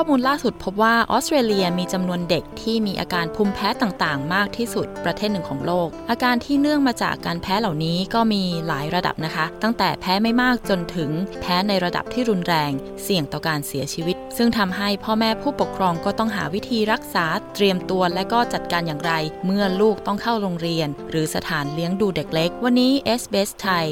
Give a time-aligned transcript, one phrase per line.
[0.00, 12.72] ข้อมูลล่าสุดพบว่าออสเตรเลียมีจำนวนเด็กที่มีอาการภูมิแพ้ต่างๆ มากที่สุดประเทศหนึ่งของโลก อาการที่เนื่องมาจากการแพ้เหล่านี้ก็มีหลายระดับนะคะ ตั้งแต่แพ้ไม่มากจนถึงแพ้ในระดับที่รุนแรง
[13.02, 19.12] เสี่ยงต่อการเสียชีวิต ซึ่งทำให้พ่อแม่ผู้ปกครองก็ต้องหาวิธีรักษาเตรียมตัวและก็จัดการอย่างไร
[19.46, 23.86] เมื่อลูกต้องเข้าโรงเรียน หรือสถานเลี้ยงดูเด็กเล็ก วันนี้ s อ s ไทย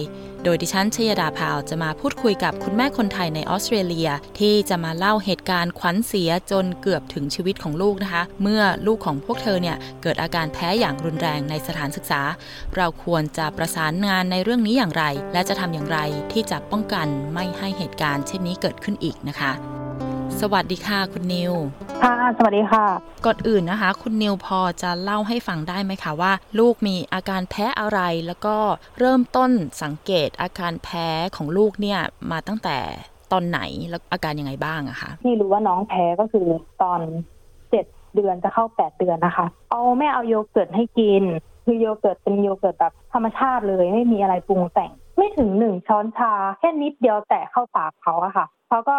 [0.44, 12.22] โดยดิฉันชยดาพาวจะมาพูดคุยกับคุณแม่คนไทยในออสเตรเลีย ที่จะมาเล่าเหตุการณ์ขวัญเสียจนเกือบถึงชีวิตของลูกนะคะ เมื่อลูกของพวกเธอเนี่ยเกิดอาการแพ้อย่างรุนแรงในสถานศึกษา
[12.76, 15.98] เราควรจะประสานงานในเรื่องนี้อย่างไร และจะทำอย่างไร
[16.32, 19.52] ที่จะป้องกันไม่ให้เหตุการณ์ เช่นนี้เกิดขึ้นอีกนะคะ
[20.42, 21.52] สวัสดีค่ะคุณนิว
[22.02, 22.84] ค่ะ สวัสดีค่ะ
[23.26, 28.56] ก่อนอื่นนะคะ คุณนิวพอจะเล่าให้ฟังได้ไหมคะว่า ลูกมีอาการแพ้อะไร แล้วก็
[28.98, 29.50] เริ่มต้น
[29.82, 32.78] สังเกตอาการแพ้ของลูกเนี่ยมาตั้งแต่
[33.32, 36.46] ตอนไหนแล้วอาการยังไงบ้างอะคะที่รู้ว่าน้องแพ้ก็คือ
[36.82, 37.00] ตอน
[37.70, 37.84] เจ็ด
[38.14, 41.22] เดือนจะเข้าแปดเดือนนะคะ เอาแม่เอาโยเกิร์ตให้กิน
[41.64, 48.98] คือโยเกิร์ตเป็นโยเกิร์ตแบบธรรมชาติเลยไม่มีอะไรปรุงแต่ง ไม่ถึงหนึ่งช้อนชาแค่นิดเดียวแตะเข้าปากเขาอะค่ะเขาก็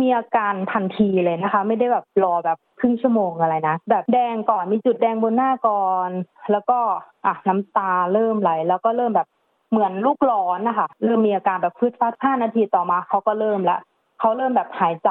[0.00, 6.10] มีอาการทันทีเลยนะคะ ไม่ได้แบบรอแบบครึ่งชั่วโมงอะไรนะ แบบแดงก่อนมีจุดแดงบนหน้าก่อน
[6.52, 6.78] แล้วก็
[7.26, 9.28] อะน้ำตาเริ่มไหล แล้วก็เริ่มแบบ
[9.70, 13.78] เหมือนลูกร้อนนะคะเริ่มมีอาการแบบพืชฟัดห้านาทีต่อมาเขาก็เริ่มละ
[14.20, 15.10] เขาเริ่มแบบหายใจ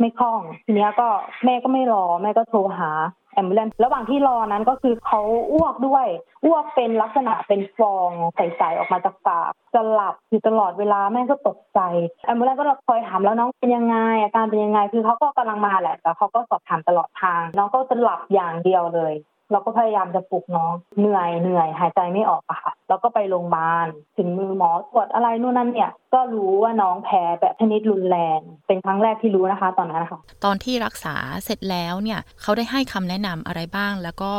[0.00, 1.08] ไม่คล่องทีนี้ก็
[1.44, 2.90] แม่ก็ไม่รอแม่ก็โทรหา
[3.34, 5.20] แอมบูเลนระหว่างที่รอนั้นก็คือเขา
[5.52, 6.06] อ้วกด้วย
[6.46, 11.80] อ้วกเป็นลักษณะเป็นฟองใสๆออกมาจากปากจะหลับอยู่ตลอดเวลาแม่ก็ตกใจ
[12.24, 19.14] แอมบูเลนก็คอยถามแล้วน้องเป็นยังไง อาการเป็นยังไงคือเขาก็กำลังมาแหละแต่เขาก็สอบถามตลอดทาง น้องก็จะหลับอย่างเดียวเลย
[19.50, 31.14] เราก็พยายามจะปลุกน้องเหนื่อยเหนื่อยหายใจไม่ออกอะค่ะ แล้วก็ไปโรงพยาบาลถึงมือหมอตรวจอะไรนู่นนั่นเนี่ย ก็รู้ว่าน้องแพ้แบบชนิดรุนแรง เป็นครั้งแรกที่รู้นะคะ ตอนนั้นนะคะตอนที่รักษา
[31.44, 34.32] เสร็จแล้วเนี่ยเขาได้ให้คำแนะนำอะไรบ้าง แล้วก็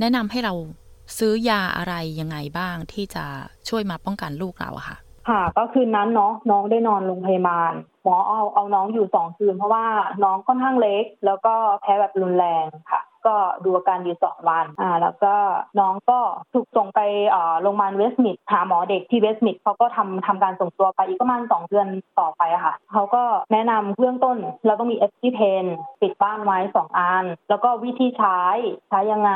[0.00, 0.54] แนะนำให้เรา
[1.18, 3.24] ซื้อยาอะไรยังไงบ้างที่จะ
[3.68, 4.98] ช่วยมาป้องกันลูกเราอะค่ะ
[5.28, 9.86] ค่ะ ก็คืนนั้นเนาะน้องได้นอนโรงพยาบาลหมอเอาเอาน้องอยู่สองคืนเพราะว่า
[10.24, 15.34] น้องค่อนข้างเล็ก แล้วก็แพ้แบบรุนแรงค่ะ ก็ดูอาการอยู่สองวันอ่าแล้วก็
[15.78, 16.18] น้องก็
[16.54, 17.00] ถูกส่งไป
[17.34, 21.86] อ่าโรงพยาบาล Westmead หาหมอเด็กที่ Westmead เขาก็ทำทำการส่งตัวไปอีกประมาณสองเดือน
[22.20, 23.22] ต่อไปอะค่ะเขาก็
[23.52, 25.64] แนะนำเบื้องต้นเราต้องมี EpiPen
[26.00, 28.40] ติดบ้านไว้สองอัน แล้วก็วิธีใช้
[28.88, 29.32] ใช้ยังไง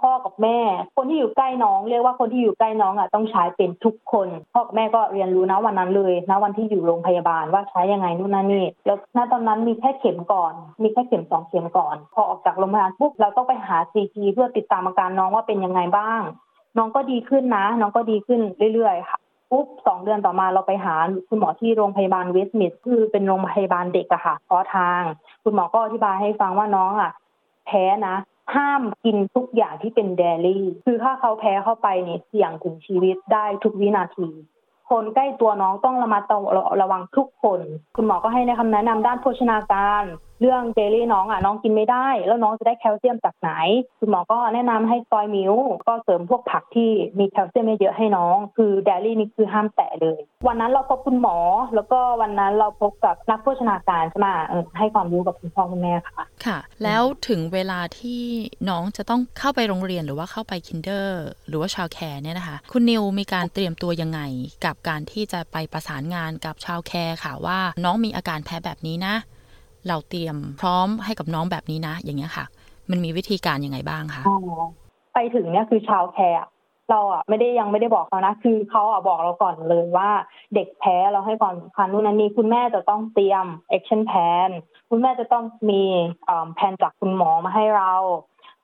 [0.00, 0.58] พ่อกับแม่
[0.96, 16.20] คนที่อยู่ใกล้น้อง เรียกว่าคนที่อยู่ใกล้น้องอะต้องใช้เป็นทุกคนพ่อกับแม่ก็เรียนรู้นะวันนั้นเลยนะวันที่อยู่โรงพยาบาลว่าใช้ยังไงนู่นนั่นนี่แล้วณตอนนั้นมีแค่เข็มก่อน มีแค่เข็มสองเข็มก่อน พอออกจากโรงพยาบาลปุ๊บเราต้องไปหาซีทีเพื่อติดตามอาการน้องว่าเป็นยังไงบ้าง
[16.78, 18.40] น้องก็ดีขึ้นนะ น้องก็ดีขึ้น
[18.74, 19.18] เรื่อยๆค่ะ
[19.50, 20.94] ปุ๊บสองเดือนต่อมาเราไปหา
[21.28, 25.00] คุณหมอที่โรงพยาบาลเวสต์มิดคือเป็นโรงพยาบาลเด็กอะค่ะเพราะทาง
[25.42, 27.10] คุณหมอก็อธิบายให้ฟังว่าน้องอะ
[27.66, 28.16] แพ้นะ
[28.54, 34.28] ห้ามกินทุกอย่างที่เป็นเดลี่ คือถ้าเขาแพ้เข้าไปเนี่ยเสี่ยงถึงชีวิตได้ทุกวินาที
[34.90, 36.22] คนใกล้ตัวน้องต้องระมัด
[36.82, 37.60] ระวังทุกคน
[37.96, 40.04] คุณหมอก็ให้ในคำแนะนำด้านโภชนาการ
[40.40, 43.50] เรื่องเจลลี่น้องอะน้องกินไม่ได้ แล้วน้องจะได้แคลเซียมจากไหน
[44.00, 45.54] คุณหมอก็แนะนำให้ soy milk
[45.86, 51.36] ก็เสริมพวกผักที่มีแคลเซียมเยอะให้น้อง คือ dairy นี่คือห้ามแตะเลย วันนั้นเราพบคุณหมอ
[51.74, 54.28] แล้วก็วันนั้นเราพบกับนักโภชนาการใช่ไหม
[54.78, 58.22] ให้ความรู้กับคุณพ่อคุณแม่ค่ะ ค่ะ แล้วถึงเวลาที่
[58.68, 64.20] น้องจะต้องเข้าไปโรงเรียนหรือว่าเข้าไป kinder หรือว่า childcare เนี่ยนะคะ คุณนิวมีการเตรียมตัวยังไง
[64.64, 69.16] กับการที่จะไปประสานงานกับ childcare ค่ะว่าน้องมีอาการแพ้แบบนี้นะ
[69.88, 72.44] เราเตรียมพร้อมให้กับน้องแบบนี้นะ อย่างเงี้ยค่ะ
[72.90, 74.22] มันมีวิธีการยังไงบ้างคะ
[75.14, 76.38] ไปถึงเนี่ยคือ childcare
[76.90, 80.10] เราอะไม่ได้ยังไม่ได้บอกเขานะ คือเขาอะบอกเราก่อนเลยว่า
[80.54, 83.46] เด็กแพ้เราให้ความสำคัญนู่นนั่นนี่คุณแม่จะต้องเตรียม
[83.76, 84.50] action plan
[84.90, 85.82] คุณแม่จะต้องมี
[86.54, 87.92] แผนจากคุณหมอมาให้เรา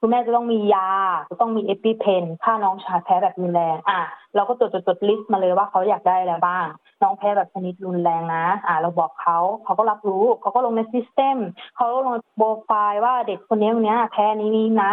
[0.07, 0.89] คุณแม่จะต้องมียา
[1.31, 4.01] จะต้องมี EpiPen ถ้าน้องชาแพ้แบบรุนแรงอะ
[4.35, 6.67] เราก็จดจดจด list มาเลยว่าเขาอยากได้อะไรบ้าง
[7.03, 11.39] น้องแพ้แบบชนิดรุนแรงนะ อะเราบอกเขาเขาก็รับรู้เขาก็ลงใน system
[11.77, 14.93] เขาลงโปรไฟล์ว่าเด็กคนนี้คนนี้แพ้นี้นี้นะ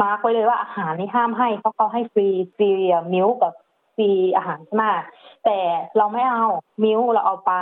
[0.00, 2.70] mark ไว้เลยว่าอาหารนี่ห้ามให้เขาอะเขาให้ฟรีฟรี
[3.12, 3.52] milk กับ
[3.96, 4.84] ฟรีอาหารใช่ไหม
[5.44, 5.58] แต่
[5.96, 6.46] เราไม่เอา
[6.82, 7.54] milk เราเอาไป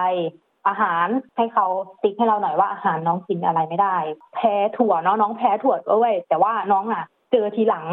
[0.68, 1.06] อาหาร
[1.36, 1.66] ให้เขา
[2.02, 3.96] ติ๊กให้เราหน่อยว่าอาหารน้องกินอะไรไม่ได้
[4.34, 7.84] แพ้ถั่วเนาะน้องแพ้ถั่วด้วยแต่ว่าน้องอะ เจอทีหลัง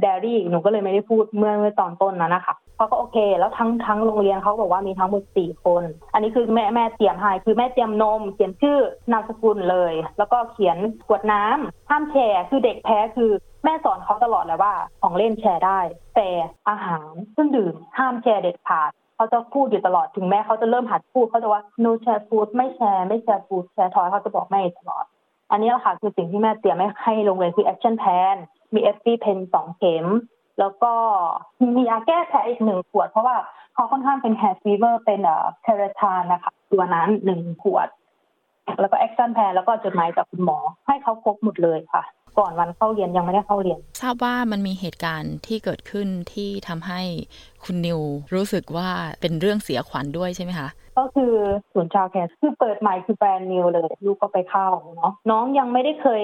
[0.00, 5.82] เดรี่หนูก็เลยไม่ได้พูดเมื่อเมื่อตอนต้นนั้นนะคะเขาก็โอเค แล้วทั้งทั้งโรงเรียนเขาบอกว่ามีทั้งหมดสี่คน
[6.12, 8.78] อันนี้คือแม่แม่เตรียมให้คือแม่เตรียมนม เขียนชื่อ
[9.12, 10.76] นามสกุลเลย แล้วก็เขียน
[11.06, 13.30] ขวดน้ำห้ามแชร์คือเด็กแพ้คือ
[13.64, 15.80] แม่สอนเขาตลอดเลยว่าของเล่นแชร์ได้
[16.16, 16.28] แต่
[16.68, 18.90] อาหารเครื่องดื่มห้ามแชร์เด็ดขาด
[19.20, 25.04] เขาจะพูดอยู่ตลอดถึงแม้เขาจะเริ่มหัดพูดเขาจะว่า no share food ไม่แชร์ไม่แชร์ food แชร์ทอยเขาจะบอกแม่ตลอด
[25.50, 28.36] อันนี้แหละค่ะคือสิ่งที่แม่เตรียมให้โรงเรียนคือ action plan
[28.74, 30.06] มี EpiPen สองเข็ม
[30.60, 30.92] แล้วก็
[31.76, 33.36] มียาแก้แพ้อีกหนึ่งขวด เพราะว่า
[33.74, 37.88] เขาค่อนข้างเป็น hay fever เป็นเอ่อ Claratyne นะคะตัวนั้นหนึ่งขวด
[38.80, 42.02] แล้วก็ action plan แล้วก็จดหมายจากคุณหมอ ให้เขาครบหมดเลยค่ะ
[42.38, 47.00] ก่อนวันเข้าเรียนยังไม่ได้เข้าเรียน ทราบว่ามันมีเหตุการณ์ที่เกิดขึ้นที่ทำให้
[47.64, 48.00] คุณนิว
[48.34, 48.88] รู้สึกว่า
[49.20, 50.68] เป็นเรื่องเสียขวัญด้วยใช่ไหมคะ
[50.98, 51.32] ก็คือ
[51.72, 56.22] ศูนย์ชาวแคร์คือเปิดใหม่คือแบรนด์นิวเลยลูกก็ไปเข้าเนาะน้องยังไม่ได้เคย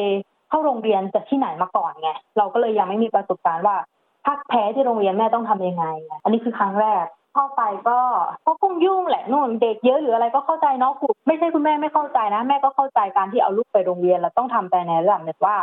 [0.48, 3.76] เข้าโรงเรียนจากที่ไหนมาก่อนไงเราก็เลยยังไม่มีประสบการณ์ว่า
[4.24, 5.86] ถ้าแพ้ที่โรงเรียนแม่ต้องทำยังไง
[6.22, 7.04] อันนี้คือครั้งแรก
[7.36, 7.98] เข้าไปก็
[8.46, 15.56] ก็คงยุ่งแหละนู่นเด็กเยอะหรืออะไรก็เข้าใจเนาะคุณไม่ใช่คุณแม่ไม่เข้าใจนะ แม่ก็เข้าใจการที่เอาลูกไปโรงเรียนแล้วต้องทำแต่ในระดับหนึ่งว่า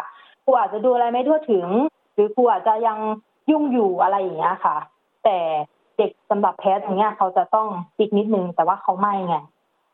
[0.43, 1.67] ครูอาจจะดูอะไรไม่ทั่วถึง
[2.13, 2.97] หรือครูอาจจะยัง
[3.51, 4.77] ยุ่งอยู่อะไรอย่างเงี้ยค่ะ
[5.23, 5.37] แต่
[5.97, 7.67] เด็กสำหรับแพ้อย่างเงี้ยเขาจะต้อง
[7.99, 9.35] อีกนิดนึงแต่ว่าเขาไม่ไง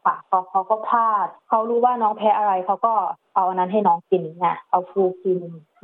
[0.05, 2.93] ค่ะเขาเขาก็พลาด เขารู้ว่าน้องแพ้อะไรเขาก็
[3.35, 5.39] เอาอันนั้นให้น้องกินเนี่ยเอาฟูกิน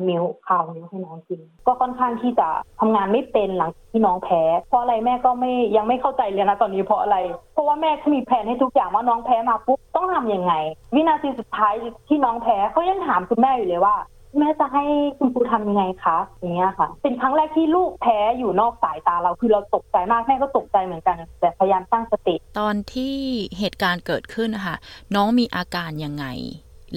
[0.08, 2.48] มิลข้าวมิลให้น้องกิน ก็ค่อนข้างที่จะ
[2.80, 7.18] ทำงานไม่เป็นหลังที่น้องแพ้ เพราะอะไรแม่ก็ไม่ยังไม่เข้าใจเลยนะตอนนี้เพราะอะไร
[7.54, 10.54] เพราะว่าแม่เขามีแผนให้ทุกอย่างว่าน้องแพ้มาปุ๊บต้องทํำยังไง
[10.96, 11.74] วินาทีสุดท้าย
[12.08, 13.96] ที่น้องแพ้เขายังถามคุณแม่อยู่เลยว่า
[14.40, 14.84] แม่จะให้
[15.18, 23.16] คุณครูทำยังไงคะอย่างเงี้ยค่ะ เป็นครั้งแรกที่ลูกแพ้อยู่นอกสายตาเราคือเราตกใจมากแม่ก็ตกใจเหมือนกัน แต่พยายามตั้งสติ ตอนที่
[23.60, 24.76] เหตุการณ์เกิดขึ้นนะคะ
[25.16, 26.26] น้องมีอาการยังไง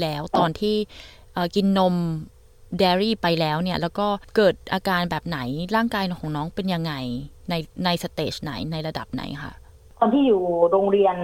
[0.00, 0.76] แล้วตอนที่
[1.54, 1.94] กินนม
[2.78, 5.38] เดรี่ไปแล้วเนี่ย แล้วก็เกิดอาการแบบไหน
[5.76, 6.92] ร่างกายของน้องเป็นยังไง
[7.50, 7.54] ใน
[7.84, 9.52] ในสเตจไหนในระดับไหนคะ
[9.98, 11.16] ตอนที่อยู่โรงเรียน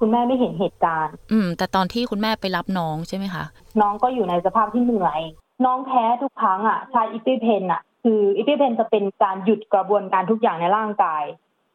[0.00, 3.44] คุณแม่ไม่เห็นเหตุการณ์ อืม แต่ตอนที่คุณแม่ไปรับน้องใช่ไหมคะ
[3.80, 5.20] น้องก็อยู่ในสภาพที่เหนื่อย
[5.64, 11.24] น้องแพ้ทุกครั้งอะใช้อิปิเพนอะ คืออิปิเพนจะเป็นการหยุดกระบวนการทุกอย่างในร่างกาย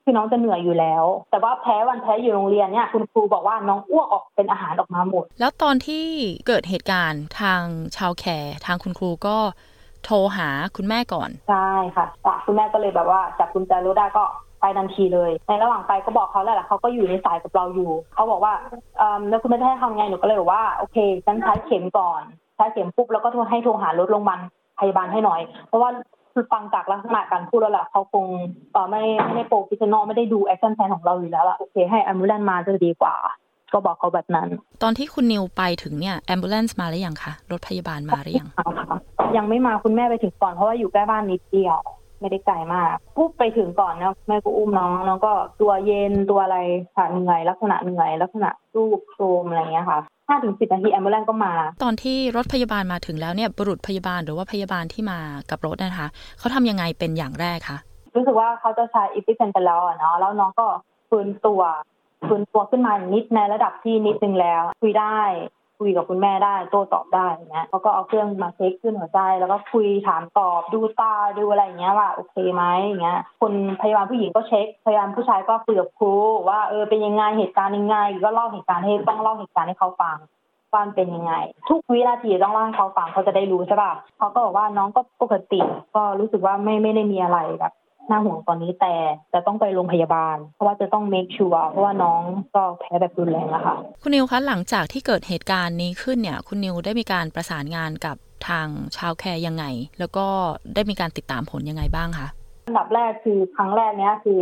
[0.04, 6.06] คือน้องจะเหนื่อยอยู่แล้ว แต่ว่าแพ้วันแพ้อยู่โรงเรียนเนี่ยคุณครูบอกว่าน้องอ้วกออกเป็นอาหารออกมาหมด แล้วตอนที่
[6.48, 7.62] เกิดเหตุการณ์ทาง
[7.98, 9.38] ชาวแคร์ทางคุณครูก็
[10.06, 12.06] โทรหาคุณแม่ก่อน ใช่ค่ะ
[12.46, 14.24] คุณแม่ก็เลยแบบว่าจากคุณจารได้ก็
[14.62, 18.54] ไปทันทีเลย ในระหว่างไปก็บอกเขาแล้วแหละเขาก็อยู่ในสายกับเราอยู่ เขาบอกว่า
[18.98, 22.22] เออแล้วคุณแม่จะให้ทำไงหนูก็เลยบอกว่าโอเคฉันใช้เข็มก่อน
[22.56, 24.40] ใช้เข็มปุ๊บแล้วก็โทรให้โทรหารถโรงพยาบาล
[24.80, 25.90] พยาบาลให้หน่อย เพราะว่า
[26.34, 28.26] คือฟังจากลักษณะการพูดแล้วแหละเขาคง
[28.74, 33.16] เออไม่ไม่ได้ professional ไม่ได้ดู action plan ของเราอยู่แล้วละโอเคให้ ambulance มาจะดีกว่า
[33.74, 34.48] ก็บอกเขาแบบนั้น
[34.84, 38.48] ตอนที่คุณนิวไปถึงเนี่ย ambulance มาหรือยังคะรถพยาบาลมาหรือยัง
[39.38, 41.80] ยังไม่มาคุณแม่ไปถึงก่อนเพราะว่าอยู่ใกล้บ้านนิดเดียว
[42.20, 46.58] ไม่ได้ไกลมากปุ๊บไปถึงก่อนนะแม่ก็อุ้มน้องน้องก็ตัวเย็นตัวอะไร
[46.96, 55.20] ค่ะเหนื่อยลักษณะเหนื่อยลักษณะรูปโทมอะไรเงี้ยค่ะ ห้าถึงสิบนาทีแอมบูเลนก็มา ตอนที่รถพยาบาลมาถึงแล้วเนี่ยบุรุษพยาบาลหรือว่าพยาบาลที่มา
[55.50, 56.08] กับรถนะคะ
[56.40, 57.78] เขาทำยังไงเป็นอย่างแรกคะ
[58.16, 60.68] รู้สึกว่าเขาจะใช้อิปิเซนไปแล้วเนาะแล้วน้องก็
[61.10, 61.62] ฟื้นตัว
[62.30, 65.20] ฟื้นตัวขึ้นมานิดในระดับที่นิดนึงแล้ว คุยได้
[65.80, 72.64] คุยกับคุณแม่ได้โต้ตอบได้เงี้ยเขาก็เอาเครื่องมาเช็คขึ้นหัวใจ แล้วก็คุยถามตอบดูตาดูอะไรเงี้ยว่าโอเคไหม
[73.02, 76.14] เงี้ยคนพยาบาลผู้หญิงก็เช็คพยาบาลผู้ชายก็คุยกับครู
[76.50, 80.18] ว่าเออเป็นยังไงเหตุการณ์ยังไง ก็เล่าเหตุการณ์ให้ต้องเล่าเหตุการณ์ให้เขาฟัง
[80.74, 81.34] ว่าเป็นยังไง
[81.70, 85.62] ทุกวินาทีต้องเล่าให้เขาฟังเขาจะได้รู้ใช่ป่ะเขาก็บอกว่าน้องก็ปกติ
[85.96, 87.74] ก็รู้สึกว่าไม่ไม่ได้มีอะไรแบบ
[88.10, 88.94] น่าห่วงตอนนี้แต่
[89.34, 92.22] จะต้องไปโรงพยาบาล เพราะว่าจะต้องเมคชัวร์เพราะว่าน้อง
[92.56, 99.66] ก็แพ้แบบรุนแรงอะค่ะ คุณนิวคะหลังจากที่เกิดเหตุการณ์นี้ขึ้นเนี่ยคุณนิวได้มีการประสานงานกับทางชาวแคร์ยังไง
[100.00, 100.28] แล้วก็
[100.76, 102.28] ได้มีการติดตามผลยังไงบ้างคะ
[102.68, 104.42] อันดับแรกคือครั้งแรกเนี้ยคือ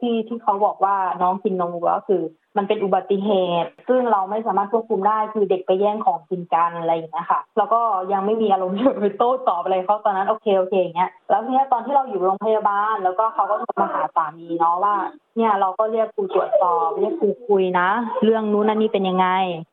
[0.00, 2.22] ที่ที่เขาบอกว่าน้องกินนมวัวก็คือ
[2.56, 3.30] มันเป็นอุบัติเห
[3.62, 7.80] ตุ ซึ่งเราไม่สามารถควบคุมได้คือเด็กไปแย่งของกินกันอะไรอย่างเงี้ยค่ะแล้วก็
[8.12, 14.94] ยังไม่มีอารมณ์จะไปโต้ตอบอะไรเขาตอนนั้นโอเคโอเคอย่างเงี้ยแล้วทีนี้ตอนที่เราอยู่โรงพยาบาล แล้วก็เขาก็โทรมาหาสามีเนาะว่า
[15.36, 17.88] เนี่ยเราก็เรียกครูตรวจสอบเรียกครูคุยนะ
[18.24, 19.26] เรื่องนู้นนั่นนี่เป็นยังไง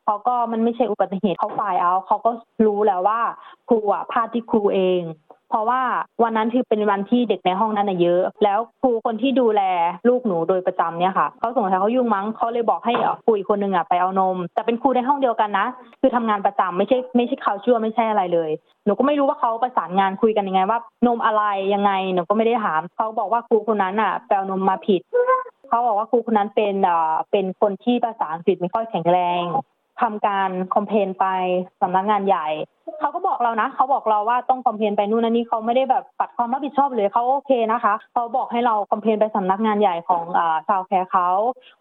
[0.04, 2.30] เขาก็มันไม่ใช่อุบัติเหตุเขาฝ่ายเอาเขาก็
[2.66, 3.20] รู้แล้วว่า
[3.68, 5.00] ครูอะพลาดที่ครูเอง
[5.50, 5.82] เพราะว่า
[6.22, 9.62] วันนั้นคือเป็นวันที่เด็กในห้องนั้นเยอะ แล้วครูคนที่ดูแล
[10.08, 12.92] ลูกหนูโดยประจำเนี่ยค่ะเขาสงสัยเขายุ่งมั้งเขาเลยบอกให้
[13.26, 15.66] คุยคนหนึ่งอะไปเอานม แต่เป็นครูในห้องเดียวกันนะ
[16.00, 18.50] คือทำงานประจำไม่ใช่ไม่ใช่เขาชั่วไม่ใช่อะไรเลย
[18.84, 21.42] หนูก็ไม่รู้ว่าเขาประสานงานคุยกันยังไงว่านมอะไร
[21.74, 25.00] ยังไงหนูก็ไม่ได้ถามเขาบอกว่าครูคนนั้นอะแปลนมมาผิด
[25.68, 29.44] เขาบอกว่าครูคนนั้นเป็นอ่าเป็นคนที่ภาษาอังกฤษไม่ค่อยแข็งแรง
[30.02, 31.26] ทำการ complain ไป
[31.80, 32.48] สำนักงานใหญ่
[33.00, 40.24] เขาก็บอกเรานะเขาบอกเราว่าต้อง complain ไปนู่นนั่นนี่เขาไม่ได้แบบปัดความรับผิดชอบเลยเขาโอเคนะคะเขาบอกให้เรา complain ไปสำนักงานใหญ่ของ
[40.68, 41.28] childcare เขา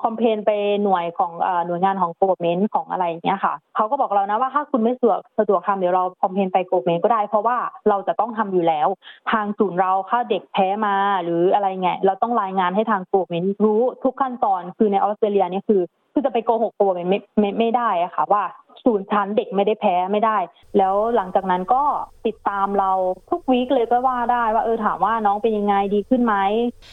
[0.03, 0.51] complain ไป
[0.83, 7.57] หน่วยของอหน่วยงานของ government ของอะไรอย่างเงี้ยค่ะเขาก็บอกเรานะว่าถ้าคุณไม่สะดวกสะดวกทำเดี๋ยวเรา complain ไป government ก็ได้ เพราะว่า
[7.89, 8.87] เราจะต้องทำอยู่แล้ว
[9.31, 15.81] ทางศูนย์เราถ้าเด็กแพ้มาหรืออะไรเงี้ยเราต้องรายงานให้ทางโกลเมนต์รู้ทุกขั้นตอนคือในออสเตรเลียเนี่ยคือ
[16.17, 18.43] คือจะไปโกหกโกไม่ไม่ไม่ได้อะค่ะ ว่า
[18.83, 20.37] ศูนย์ชั้นเด็กไม่ได้แพ้ไม่ได้
[20.77, 21.83] แล้วหลังจากนั้นก็
[22.27, 22.91] ติดตามเรา
[23.29, 26.35] ทุกวีคเลยก็ว่าได้ว่าเออถามว่าน้องเป็นยังไงดีขึ้นไหม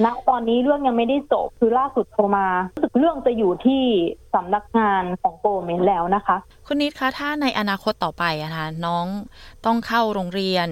[0.05, 3.83] ณตอนนี้เรื่องยังไม่ได้จบคือล่าสุดโทรมารู้สึกเรื่องจะอยู่ที่
[4.35, 9.07] สำนักงานของโกเมนแล้วนะคะ คุณนิดคะถ้าในอนาคตต่อไปนะคะน้อง
[9.67, 10.69] ต้องเข้าโรงเรียน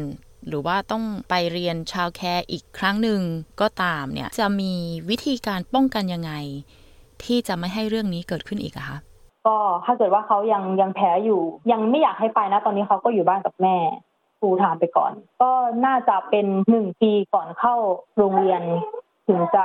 [0.48, 3.20] หรือว่าต้องไปเรียนชาวแคร์อีกครั้งหนึ่ง
[3.60, 4.72] ก็ตามเนี่ย จะมี
[5.10, 6.32] วิธีการป้องกันยังไง
[7.26, 8.98] ที่จะไม่ให้เรื่องนี้เกิดขึ้นอีกอะคะ
[9.46, 13.76] ก็ถ้าเกิดว่าเขายังยังแพ้อยู่ ยังไม่อยากให้ไปนะ ตอนนี้เขาก็อยู่บ้านกับแม่
[14.38, 15.12] ครูถามไปก่อน
[15.42, 15.50] ก็
[15.86, 17.74] น่าจะเป็นหนึ่งปีก่อนเข้า
[18.16, 18.62] โรงเรียน
[19.28, 19.62] ถึงจะ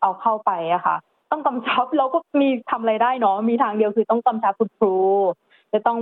[0.00, 0.96] เอาเข้าไปอะค่ะ
[1.30, 4.96] ต้องกำชับเราก็มีทำอะไรได้เนาะมีทางเดียวคือต้องกำชับคุณครู
[5.72, 5.98] จะต้อง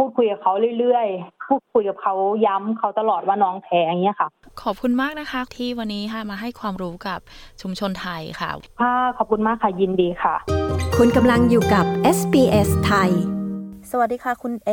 [0.00, 2.14] พูดคุยกับเขาเรื่อยๆ พูดคุยกับเขา
[2.46, 4.28] ย้ำเขาตลอดว่าน้องแพ้อย่างเงี้ยค่ะ
[4.62, 7.20] ขอบคุณมากนะคะ ที่วันนี้ค่ะมาให้ความรู้กับ
[7.62, 10.34] ชุมชนไทยค่ะค่ะขอบคุณมากค่ะยินดีค่ะ
[10.98, 11.84] คุณกำลังอยู่กับ
[12.16, 13.10] SBS ไทย
[13.90, 14.70] สวัสดีค่ะคุณเอ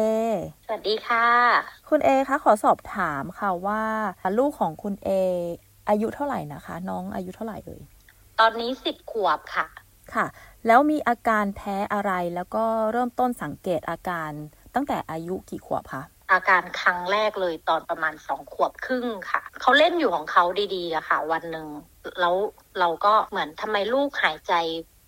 [0.67, 1.27] สวัสดีค่ะ
[1.89, 3.84] คุณเอคะขอสอบถามค่ะว่า
[4.38, 5.10] ลูกของคุณเอ
[5.89, 7.81] อายุเท่าไหร่นะคะ น้องอายุเท่าไหร่เอ่ย
[8.39, 9.67] ตอนนี้สิบขวบค่ะ
[10.13, 10.25] ค่ะ
[10.67, 14.31] แล้วมีอาการแพ้อะไรแล้วก็เริ่มต้นสังเกตอาการ
[14.77, 20.43] ตั้งแต่อายุกี่ขวบคะอาการครั้งแรกเลยตอนประมาณสองขวบครึ่งค่ะ เขาเล่นอยู่ของเขา
[20.75, 21.67] ดีๆอะค่ะ วันหนึ่ง
[22.19, 22.36] แล้ว
[22.79, 24.53] เราก็เหมือนทำไมลูกหายใจ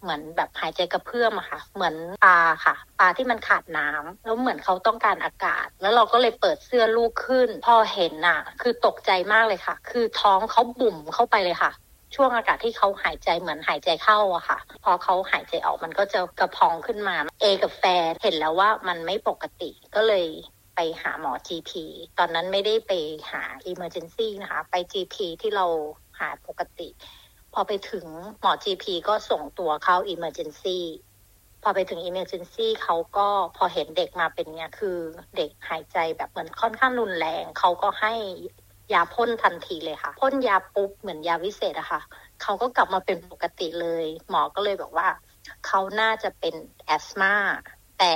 [0.02, 1.96] เหมือนแบบหายใจกระเพื่อมอะค่ะ เหมือน
[2.26, 11.72] ปลาค่ะ ปลาที่มันขาดน้ำแล้วเหมือนเขาต้องการอากาศ แล้วเราก็เลยเปิดเสื้อลูกขึ้น พอเห็นน่ะคือตกใจมากเลยค่ะ คือท้องเขาบุ่มเข้าไปเลยค่ะ
[12.16, 20.26] ช่วงอากาศที่เขาหายใจเหมือนหายใจเข้าอะค่ะ พอเขาหายใจออกมันก็จะกระพองขึ้นมา เอกับแฟนเห็นแล้วว่ามันไม่ปกติก็เลย
[20.76, 21.72] ไปหาหมอ GP
[22.18, 22.92] ตอนนั้นไม่ได้ไป
[23.32, 25.66] หา Emergency นะคะ ไป GP ที่เรา
[26.20, 26.90] หาปกติ
[27.54, 28.06] พอไปถึง
[28.42, 30.80] หมอ GP ก็ส่งตัวเข้า Emergency
[31.64, 34.98] พอไปถึง Emergency เขาก็พอเห็นเด็กมาเป็นเนี้ยคือ
[35.38, 38.14] เด็กหายใจแบบเหมือนค่อนข้างรุนแรง เขาก็ให้
[38.94, 42.02] ยาพ่นทันทีเลยค่ะพ่นยาปุ๊บเหมือนยาวิเศษอะค่ะ
[42.42, 45.08] เขาก็กลับมาเป็นปกติเลย หมอก็เลยบอกว่า
[45.66, 46.56] เขาน่าจะเป็น
[46.86, 47.34] asthma
[48.00, 48.14] แต่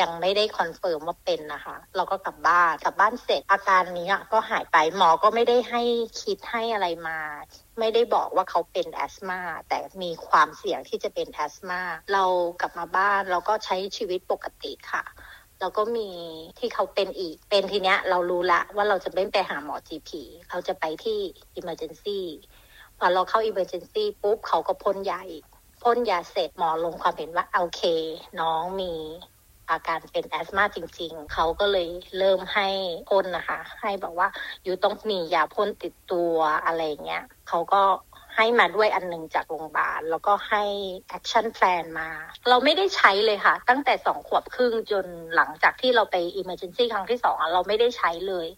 [0.00, 5.82] ยังไม่ได้ confirm ว่าเป็นนะคะ เราก็กลับบ้านกลับบ้านเสร็จอาการนี้ก็หายไปหมอก็ไม่ได้ให้
[6.22, 7.18] คิดให้อะไรมา
[7.78, 11.80] ไม่ได้บอกว่าเขาเป็น asthma แต่มีความเสี่ยงที่จะเป็น asthma
[12.12, 12.24] เรา
[12.60, 15.02] กลับมาบ้านเราก็ใช้ชีวิตปกติค่ะ
[15.62, 16.08] แล้วก็มี
[16.58, 20.10] ที่เขาเป็นอีก เป็นทีเนี้ยเรารู้ละว่าเราจะไม่ไปหาหมอ GP
[20.50, 21.18] เราจะไปที่
[21.60, 22.20] Emergency
[22.98, 25.44] พอเราเข้า Emergency ปุ๊บเขาก็พ่นยาอีก
[25.82, 27.82] พ่นยาเสร็จหมอลงความเห็นว่าโอเค
[28.40, 28.92] น้องมี
[29.70, 31.88] อาการเป็นแอสมาจริง ๆ เขาก็เลย
[32.18, 32.68] เริ่มให้
[33.10, 34.28] พ่นนะคะ ให้บอกว่า
[34.62, 37.82] อยู่ต้องมียาพ่นติดตัวอะไรเงี้ย เขาก็
[38.36, 40.64] ให้มาด้วยอันหนึ่งจากโรงพยาบาล แล้วก็ให้
[41.08, 42.08] action plan มา
[42.48, 48.48] เราไม่ได้ใช้เลยค่ะ ตั้งแต่สองขวบครึ่งจนหลังจากที่เราไป Emergency ครั้งที่สองเราไม่ได้ใช้เลย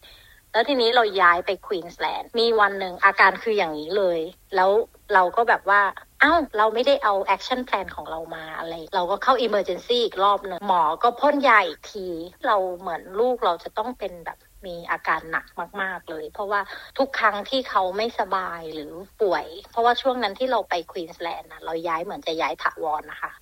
[0.52, 4.20] แล้วทีนี้เราย้ายไปควีนสแลนด์มีวันหนึ่งอาการคืออย่างนี้เลย
[4.54, 4.70] แล้ว
[5.14, 5.82] เราก็แบบว่า
[6.22, 12.06] อ้าวเราไม่ได้เอา action plan ของเรามาอะไร เราก็เข้า Emergency อีกรอบหนึ่งหมอก็พ่นยาอีกที
[12.46, 15.47] เราเหมือนลูกเราจะต้องเป็นแบบ มีอาการหนัก
[15.83, 16.61] มาก ๆ เลย เพราะว่า
[16.99, 18.92] ทุกครั้งที่เขาไม่สบายหรือ
[19.23, 23.33] ป่วย เพราะว่าช่วงนั้นที่เราไปควีนสแลนด์นะเราย้ายเหมือนจะย้ายถาวรนนะคะ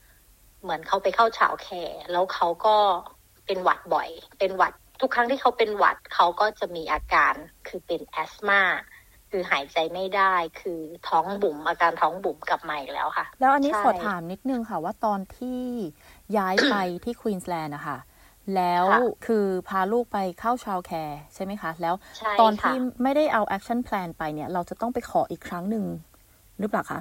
[0.62, 2.76] เหมือนเขาไปเข้า childcare แล้วเขาก็
[3.46, 7.34] เป็นหวัดบ่อย เป็นหวัดทุกครั้งที่เขาเป็นหวัดเขาก็จะมีอาการ
[7.68, 8.62] คือเป็น asthma
[9.30, 15.62] คือหายใจไม่ได้คือท้องบุ๋มอาการท้องบุ๋มกลับมาอีกแล้วค่ะ แล้วอันนี้ขอถามนิดนึงค่ะว่าตอนที่
[16.36, 17.98] ย้ายไปที่ควีนสแลนด์นะคะ
[18.56, 18.84] แล้ว
[19.26, 21.94] คือพาลูกไปเข้า childcare ใช่ไหมคะ แล้ว
[22.40, 25.84] ตอนที่ไม่ได้เอา action plan ไปเนี่ย เราจะต้องไปขออีกครั้งหนึ่ง
[26.58, 27.00] หรือเปล่าคะ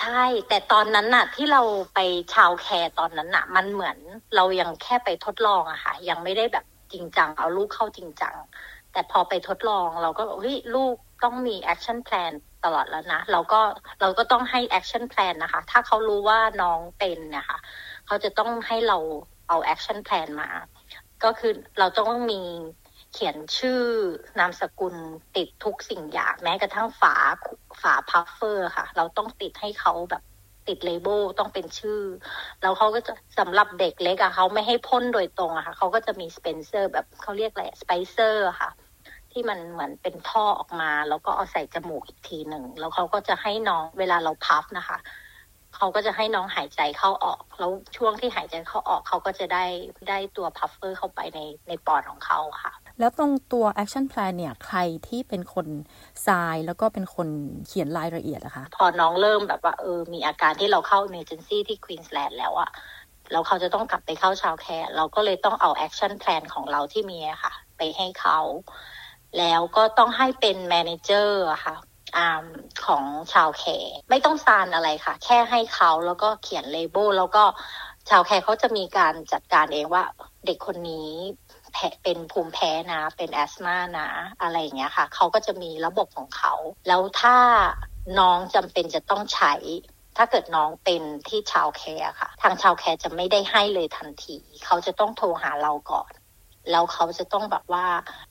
[0.00, 1.62] ใช่ แต่ตอนนั้นน่ะ ที่เรา
[1.94, 1.98] ไป
[2.34, 3.96] childcare ตอนนั้นน่ะ มันเหมือน
[4.36, 8.34] เรายังแค่ไปทดลองอะค่ะ ยังไม่ได้แบบจริงจัง เอาลูกเข้าจริงจัง
[8.92, 12.32] แต่พอไปทดลองเราก็เฮ้ยลูกต้องมี action plan
[12.64, 13.60] ตลอดแล้วนะ เราก็
[14.00, 17.58] เราก็ต้องให้ action plan นะคะ ถ้าเขารู้ว่าน้องเป็นเนี่ยค่ะ
[18.06, 18.98] เขาจะต้องให้เรา
[19.48, 20.48] เอา action plan มา
[21.24, 22.40] ก็คือเราต้องมี
[23.12, 23.82] เขียนชื่อ
[24.38, 24.94] นามสกุล
[25.36, 27.14] ติดทุกสิ่งอย่างแม้กระทั่งฝา
[27.82, 30.22] ฝา puffer ค่ะ เราต้องติดให้เขาแบบ
[30.68, 32.00] ติด label ต้องเป็นชื่อ
[32.62, 38.70] แล้วเขาก็จะสำหรับเด็กเล็กอะเขาไม่ให้พ่นโดยตรงอะค่ะเขาก็จะมี spacer แบบเขาเรียกอะไร spacer ค่ะ
[39.32, 44.98] ที่มันเหมือนเป็นท่อออกมา แล้วก็เอาใส่จมูกอีกทีหนึ่ง แล้วเขาก็จะให้น้องเวลาเรา puff นะคะ
[45.76, 49.64] เขาก็จะให้น้องหายใจเข้าออก แล้วช่วงที่หายใจเข้าออกเขาก็จะได้
[50.08, 54.78] ได้ตัว puffer เข้าไปในในปอดของเขาค่ะ แล้วตรงตัว action plan เนี่ย ใคร
[55.08, 55.66] ที่เป็นคน
[56.26, 57.28] ทรายแล้วก็เป็นคน
[57.66, 62.70] เขียนรายละเอียดอะคะ พอน้องเริ่มแบบว่าเออมีอาการที่เราเข้า emergency ที่ควีนสแลนด์แล้วอะ
[63.32, 68.38] แล้วเขาจะต้องกลับไปเข้า childcare เราก็เลยต้องเอา action plan ของเราที่มีค่ะ ไปให้เขา
[69.38, 77.44] แล้วก็ต้องให้เป็นแมเอร์ค่ะอของ childcare ไม่ต้อง sign อะไรค่ะ แค่ให้เขาแล้วก็เขียน label แล้วก็
[78.10, 80.04] childcare เขาจะมีการจัดการเองว่า
[80.46, 81.10] เด็กคนนี้
[81.72, 84.08] แพ้เป็นภูมิแพ้นะ เป็น asthma นะ
[84.42, 86.54] อะไรอย่างเงี้ยค่ะเขาก็จะมีระบบของเขา
[86.88, 87.36] แล้วถ้า
[88.18, 89.54] น้องจำเป็นจะต้องใช้
[90.16, 96.10] ถ้าเกิดน้องเป็นที่ childcare ค่ะ ทาง childcare จะไม่ได้ให้เลยทันที เขาจะต้องโทรหาเราก่อน
[96.70, 97.84] แล้วเขาจะต้องแบบว่า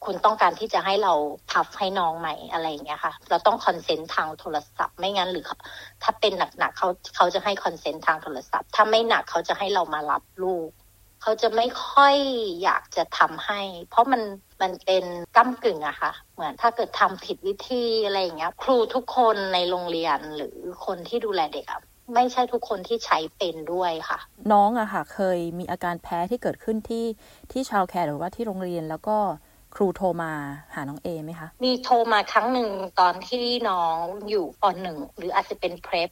[0.06, 1.14] คุณต้องการที่จะให้เรา
[1.52, 5.46] puff ให้น้องไหมอะไรอย่างเงี้ยค่ะ เราต้อง consent ทางโทรศัพท์ไม่งั้นหรือ
[6.04, 10.70] ถ้าเป็นหนักๆเขาเขาจะให้ consent ทางโทรศัพท์ ถ้าไม่หนักเขาจะให้เรามารับลูก
[11.22, 12.16] เขาจะไม่ค่อย
[12.64, 14.22] อยากจะทำให้ เพราะมัน
[14.62, 15.06] มันเป็น
[15.38, 21.82] ก้ากึ่งอะค่ะ เหมือนถ้าเกิดทำผิดวิธีอะไรอย่างเงี้ย ครูทุกคนในโรงเรียนหรือคนที่ดูแลเด็กอะ
[22.14, 24.20] ไม่ใช่ทุกคนที่ใช้เป็นด้วยค่ะ
[24.52, 27.06] น้องอะค่ะ เคยมีอาการแพ้ที่เกิดขึ้นที่
[27.52, 29.18] ที่ชาวแคร์หรือว่าที่โรงเรียนแล้วก็
[29.76, 30.32] ครูโทรมา
[30.76, 33.98] หาน้องเอไหมคะ มีโทรมาครั้งหนึ่งตอนที่น้อง
[34.30, 36.10] อยู่ปหนึ่งหรืออาจจะเป็นเพรพ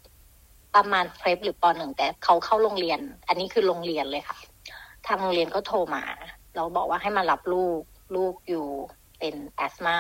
[0.75, 4.38] ประมาณเพรพหรือปหนึ่งแต่เขาเข้าโรงเรียน อันนี้คือโรงเรียนเลยค่ะ
[5.08, 6.03] ทางโรงเรียนก็โทรมา
[6.55, 7.81] เราบอกว่าให้มารับลูก
[8.15, 8.65] ลูกอยู่
[9.20, 9.98] เป็นแอสมา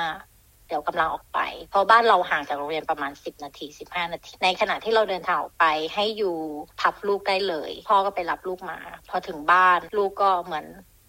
[0.71, 1.39] เดี๋ยวกำลังออกไป
[1.71, 8.77] เพราะบ้านเราห่างจากโรงเรียนประมาณสิบนาทีสิบห้านาที ในขณะที่เราเดินทางออกไปให้ you puff ลูกได้เลย พ่อก็ไปรับลูกมา
[9.09, 10.65] พอถึงบ้านลูกก็เหมือน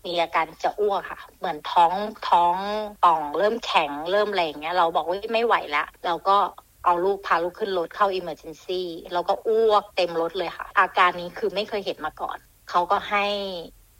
[0.06, 1.92] มีอาการจะอ้วกค่ะ เหมือนท้อง
[2.28, 2.54] ท้อง
[3.04, 6.36] ป่อง เริ่มแข็งเริ่มอะไรอย่างเงี้ย เราบอกว่าไม่ไหวแล้วเราก็
[6.84, 12.38] เอาลูกพาลูกขึ้นรถเข้า emergency แล้วก็อ้วกเต็มรถเลยค่ะ อาการนี้คือไม่เคยเห็นมาก่อน
[12.70, 13.26] เขาก็ให้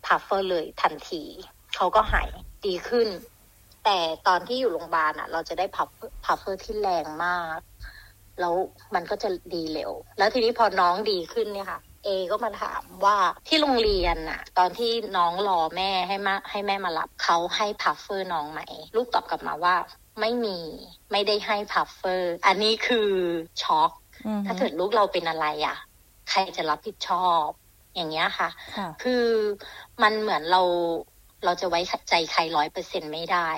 [0.06, 1.22] puffer เลยทันที
[1.76, 2.28] เขาก็หาย
[2.66, 3.08] ดีขึ้น
[3.84, 3.98] แต่
[4.28, 5.88] ตอนที่อยู่โรงพยาบาลอะ เราจะได้ puff
[6.24, 7.58] puffer ที่แรงมาก
[8.40, 8.54] แล้ว
[8.94, 13.16] มันก็จะดีเร็ว แล้วทีนี้พอน้องดีขึ้นเนี่ยค่ะ เอก็มาถามว่า
[13.48, 18.60] ที่โรงเรียนอะ ตอนที่น้องรอแม่ให้มาให้แม่มารับเขาให้ puffer น้องไหม
[18.96, 19.74] ลูกตอบกลับมาว่า
[20.20, 20.58] ไม่มี
[21.12, 23.10] ไม่ได้ให้ puffer อันนี้คือ
[23.62, 23.90] ช็อก
[24.46, 25.76] ถ้าเกิดลูกเราเป็นอะไรอะ
[26.30, 27.46] ใครจะรับผิดชอบ
[27.94, 28.48] อย่างเงี้ยค่ะ
[29.02, 29.26] คือ
[30.02, 30.62] มันเหมือนเรา
[31.44, 33.50] เราจะไว้ใจใครร้อยเปอร์เซ็นต์ไม่ได้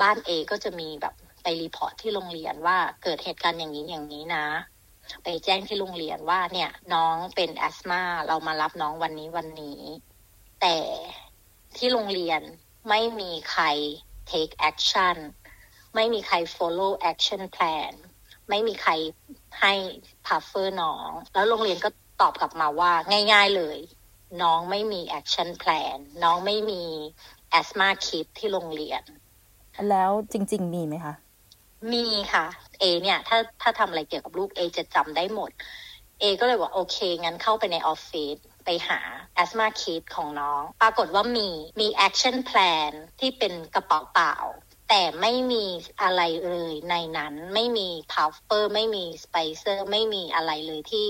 [0.00, 4.46] บ้านเอก็จะมีแบบไป report ที่โรงเรียนว่าเกิดเหตุการณ์อย่างนี้อย่างนี้นะ
[5.24, 9.80] ไปแจ้งที่โรงเรียนว่าเนี่ยน้องเป็น asthma เรามารับน้องวันนี้วันนี้
[10.60, 10.76] แต่
[11.76, 12.40] ที่โรงเรียน
[12.88, 13.64] ไม่มีใคร
[14.30, 15.16] take action
[15.94, 17.92] ไม่มีใคร follow action plan
[18.48, 18.92] ไม่มีใคร
[19.60, 19.74] ให้
[20.26, 21.88] puffer น้อง แล้วโรงเรียนก็
[22.20, 22.92] ตอบกลับมาว่า
[23.32, 23.78] ง่าย ๆเลย
[24.42, 26.82] น้องไม่มี action plan น้องไม่มี
[27.50, 29.02] asthma kit ที่โรงเรียน
[29.90, 31.14] แล้วจริง ๆ มีไหมคะ
[31.92, 32.46] มีค่ะ
[32.78, 35.50] เอ เนี่ยถ้าถ้าทำอะไรเกี่ยวกับลูกเอจะจำได้หมด
[36.20, 39.00] เอ ก็เลยว่าโอเค งั้นเข้าไปในออฟฟิศไปหา
[39.34, 41.48] asthma kit ของน้อง ปรากฏว่ามี
[41.80, 44.34] มี action plan ที่เป็นกระเป๋าเปล่า
[44.88, 45.64] แต่ไม่มี
[46.02, 51.08] อะไรเลยในนั้นไม่มี puffer ไม่มี spacer ไม่มีอะไรเลยที่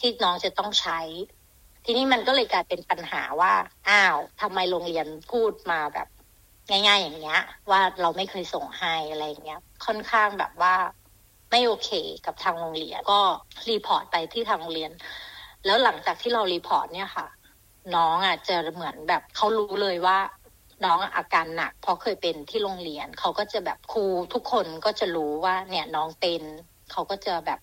[0.00, 1.00] ที่น้องจะต้องใช้
[1.90, 3.52] ทีนี้มันก็เลยกลายเป็นปัญหาว่า
[3.88, 6.08] อ้าวทำไมโรงเรียนพูดมาแบบ
[6.70, 10.74] ง่าย ๆ อย่างเงี้ย ว่าเราไม่เคยส่งให้อะไรอย่างเงี้ย ค่อนข้างแบบว่า
[11.50, 11.90] ไม่โอเค
[12.26, 13.20] กับทางโรงเรียน ก็
[13.70, 14.90] report ไปที่ทางโรงเรียน
[15.66, 17.26] แล้วหลังจากที่เรารีพอร์ตเนี่ยค่ะ
[17.96, 20.18] น้องอะจะเหมือนแบบเขารู้เลยว่า
[20.84, 26.42] น้องอาการหนัก เพราะเคยเป็นที่โรงเรียน เขาก็จะแบบครูทุกคนก็จะรู้ว่า เนี่ยน้องเป็น
[26.92, 27.60] เขาก็จะแบบ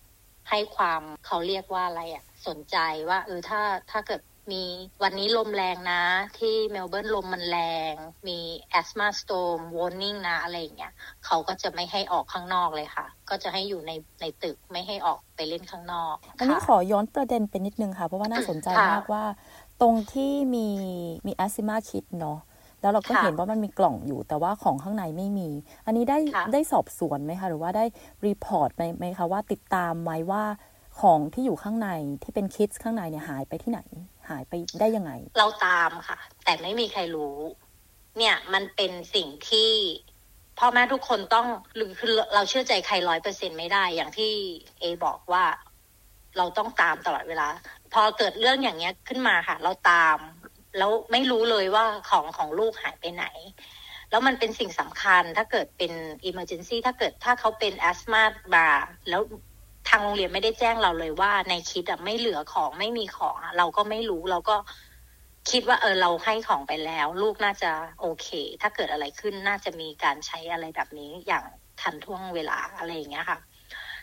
[0.50, 2.76] ให้ความเขาเรียกว่าอะไรอะ สนใจ
[3.08, 4.22] ว่าเออถ้าถ้าเกิด
[4.54, 4.64] มี
[5.02, 6.02] วันนี้ลมแรงนะ
[6.38, 7.58] ที่เมลเบิร์นลมมันแร
[7.92, 7.94] ง
[8.28, 8.38] มี
[8.70, 10.92] asthma storm warning นะอะไรอย่างเงี้ย
[11.26, 19.24] เขาก็จะไม่ให้ออกข้างนอกเลยค่ะ ก็จะให้อยู่ในในตึกไม่ให้ออกไปเล่นข้างนอกอันนี้ขอย้อนประเด็นเป็นนิดนึงค่ะ เพราะว่าน่าสนใจมากว่า
[19.80, 20.68] ตรงที่มี
[21.26, 22.38] มี asthma kit เนาะ
[22.80, 25.48] แล้วเราก็เห็นว่ามันมีกล่องอยู่แต่ว่าของข้างในไม่มี
[25.86, 26.18] อันนี้ได้
[26.52, 27.84] ได้สอบสวนไหมคะ หรือว่าได้
[28.26, 30.44] รีพอร์ตไหมคะว่าติดตามไหมว่า
[31.00, 31.90] ของที่อยู่ข้างใน
[32.22, 33.80] ที่เป็นคิดข้างในเนี่ยหายไปที่ไหน
[34.30, 37.36] หายไปได้ยังไง เราตามค่ะ แต่ไม่มีใครรู้
[38.18, 39.70] เนี่ยมันเป็นสิ่งที่
[40.58, 44.32] พ่อแม่ทุกคนต้องหรือคือเราเชื่อใจใครร้อยเปอร์เซ็นไม่ได้ อย่างที่
[44.80, 45.44] เอบอกว่า
[46.36, 47.48] เราต้องตามตลอดเวลา
[47.94, 50.18] พอเกิดเรื่องอย่างเงี้ยขึ้นมาค่ะ เราตาม
[50.78, 53.26] แล้วไม่รู้เลยว่าของของลูกหายไปไหน
[54.10, 55.92] แล้วมันเป็นสิ่งสำคัญถ้าเกิดเป็น
[56.28, 58.22] emergency ถ้าเกิดถ้าเขาเป็นแอสมา
[58.54, 58.68] บา
[59.08, 64.56] แล้วางโรงเรียนไม่ได้แจ้งเราเลยว่า ในคิดอะไม่เหลือของไม่มีของเราก็ไม่รู้เราก็
[65.50, 68.28] คิดว่าเออเราให้ของไปแล้ว ลูกน่าจะโอเค
[68.62, 71.44] ถ้าเกิดอะไรขึ้นน่าจะมีการใช้อะไรแบบนี้อย่าง
[71.80, 73.38] ทันท่วงเวลาอะไรอย่างเงี้ยค่ะ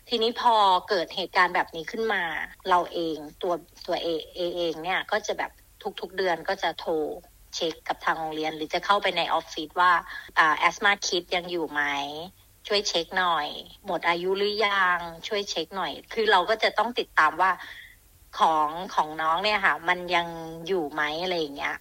[0.10, 0.56] ทีนี้พอ
[0.90, 2.24] เกิดเหตุการณ์แบบนี้ขึ้นมา
[2.70, 3.54] เราเองตัว
[3.88, 5.52] ตัวเอเองเนี่ยก็จะแบบ
[6.02, 6.94] ทุกๆเดือนก็จะโทร
[7.56, 9.92] เช็คกับทางโรงเรียน หรือจะเข้าไปในออฟฟิศว่า
[10.40, 11.82] อ่า asthma kit ยังอยู่ไหม
[12.68, 13.48] ช่วยเช็คหน่อย
[13.86, 17.52] หมดอายุหรือยังช่วยเช็คหน่อย คือเราก็จะต้องติดตามว่า
[18.40, 20.28] ของของน้องเนี่ยค่ะ มันยัง
[20.68, 21.76] อยู่ไหมอะไรอย่างเงี้ย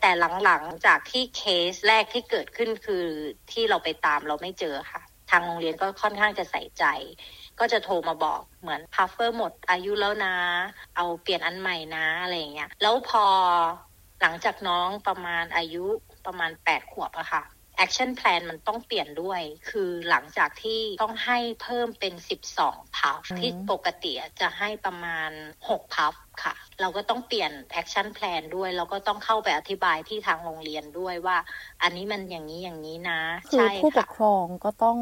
[0.00, 0.10] แต่
[0.44, 3.04] หลังๆจากที่เคสแรกที่เกิดขึ้นคือ
[3.52, 6.84] ที่เราไปตามเราไม่เจอค่ะ ทางโรงเรียนก็ค่อนข้างจะใส่ใจ
[7.58, 10.34] ก็จะโทรมาบอกเหมือน puffer หมดอายุแล้วนะ
[10.96, 13.24] เอาเปลี่ยนอันใหม่นะอะไรอย่างเงี้ย แล้วพอ
[14.22, 15.84] หลังจากน้องประมาณอายุ
[16.26, 17.42] ประมาณแปดขวบอะค่ะ
[17.76, 22.14] action plan มันต้องเปลี่ยนด้วย คือหลังจากที่ต้องให้เพิ่มเป็น
[22.54, 25.30] 12 puff อืมที่ปกติจะให้ประมาณ
[25.62, 31.36] 6 puff ค่ะ เราก็ต้องเปลี่ยน action plan ด้วย แล้วก็ต้องเข้าไปอธิบายที่ทางโรงเรียนด้วยว่า
[31.82, 34.98] อันนี้มันอย่างนี้อย่างนี้นะคือใช่ผู้ปค่ะกครองก็ต้อง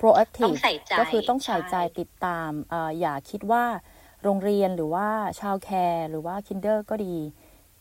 [0.00, 3.64] proactive ต้องใส่ใจก็คือต้องใส่ใจใช่ติดตามเอ่ออย่าคิดว่า
[4.24, 5.08] โรงเรียนหรือว่า
[5.40, 7.16] childcare หรือว่า kinder ก็ดี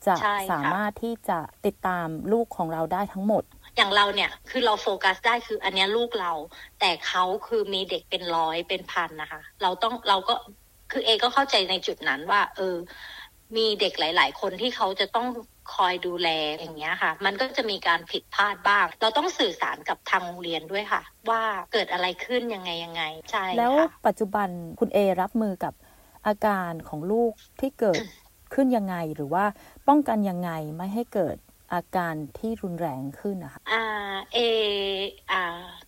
[0.08, 3.44] จะใช่ค่ะสามารถที่จะติดตามลูกของเราได้ทั้งหมด
[3.80, 6.32] อย่างเราเนี่ยคือเราโฟกัสได้คืออันนี้ลูกเรา
[6.80, 10.36] แต่เขาคือมีเด็กเป็นร้อยเป็นพันนะคะ เราต้องเราก็
[10.92, 12.76] คือเอก็เข้าใจในจุดนั้นว่า เออ
[13.58, 15.28] มีเด็กหลาย ๆ คนที่เขาจะต้อง
[15.76, 23.74] คอยดูแลอย่างเงี้ยค่ะ มันก็จะมีการผิดพลาดบ้าง เราต้องสื่อสารกับทางโรงเรียนด้วยค่ะ ว่าเกิดอะไรขึ้นยังไงยังไงใช่แล้ว
[24.08, 25.74] ปัจจุบันคุณเอรับมือกับ
[26.28, 28.02] อาการของลูกที่เกิด
[28.54, 29.46] ขึ้นยังไงหรือว่า
[29.88, 31.38] ป้องกันยังไงไม่ให้เกิด
[31.74, 33.82] อาการที่รุนแรงขึ้นนะคะอ่า
[34.34, 34.38] เอ
[35.32, 35.44] อ่า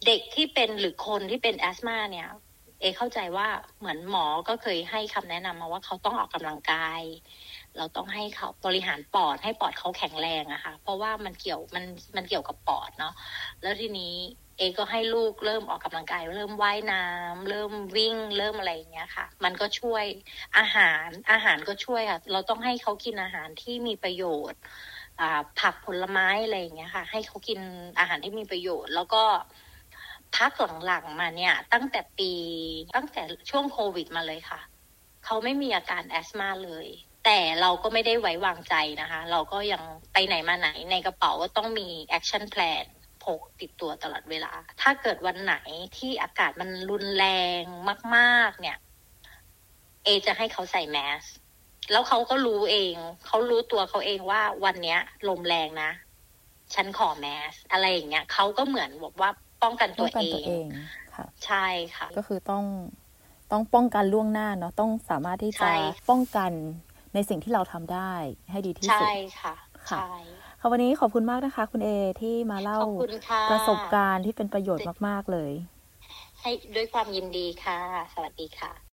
[0.06, 2.28] เด็กที่เป็นหรือคนที่เป็นแอสมาเนี่ย
[2.82, 3.48] เอ เข้าใจว่า
[3.80, 7.02] เหมือนหมอก็เคยให้คำแนะนำมาว่าเขาต้องออกกำลังกาย
[7.78, 13.14] เราต้องให้เขาบริหารปอดให้ปอดเขาแข็งแรงอะค่ะ เพราะว่ามันเกี่ยวมันมันเกี่ยวกับปอดเนาะ
[13.62, 14.16] แล้วทีนี้
[14.58, 20.06] เอก็ให้ลูกเริ่มออกกำลังกาย เริ่มว่ายน้ำเริ่มวิ่ง เริ่มอะไรอย่างเงี้ยค่ะ มันก็ช่วย
[20.58, 24.60] อาหารอาหารก็ช่วยค่ะ เราต้องให้เขากินอาหารที่มีประโยชน์
[25.60, 27.60] ผักผลไม้อะไรอย่างเงี้ยค่ะ ให้เขากิน
[28.00, 29.24] อาหารที่มีประโยชน์ แล้วก็
[30.36, 30.52] พัก
[30.86, 32.34] หลังๆมาเนี่ย ตั้งแต่ปี
[32.96, 34.62] ตั้งแต่ช่วงโควิดมาเลยค่ะ
[35.26, 36.88] เขาไม่มีอาการ asthma เลย
[37.26, 42.86] แต่เราก็ไม่ได้ไว้วางใจนะคะ เราก็ยังไปไหนมาไหนในกระเป๋าก็ต้องมี action plan
[43.24, 45.56] พกติดตัวตลอดเวลา ถ้าเกิดวันไหน
[45.98, 47.26] ที่อากาศมันรุนแร
[47.62, 47.64] ง
[48.16, 48.78] มาก ๆ เนี่ย
[50.04, 51.24] เอจะให้เขาใส่แมสก์
[51.92, 52.94] แล้วเขาก็รู้เอง
[53.26, 55.92] เขารู้ตัวเขาเองว่าวันเนี้ย ลมแรงนะ
[56.74, 59.30] ฉันขอแมสก์ อะไรอย่างเงี้ยเขาก็เหมือนบอกว่า
[59.64, 60.66] ป้องกันป้ตัอวงกันเอตัวงเอง
[61.16, 61.66] ค่ะ ใช่
[61.96, 62.64] ค่ะ ก็คือต้อง
[63.52, 65.70] ต้องป้องกันล่วงหน้าเนาะต้องสามารถที่ใช่จะ
[66.10, 66.52] ป้องกัน
[67.14, 68.14] ในสิ่งที่เราทำได้
[68.52, 69.54] ให้ดีที่สุด ใช่ค่ะ
[69.90, 70.14] ค่ะใช่
[70.60, 71.90] ค่ะวันนี้ขอบคุณมากนะคะ คุณเอ
[72.22, 75.52] ที่มาเล่าขอบคุณค่ะประสบการณ์ที่เป็นประโยชน์มาก ๆ เลย
[76.42, 77.80] ให้ด้วยความยินดีค่ะ
[78.14, 78.91] สวัสดีค่ะ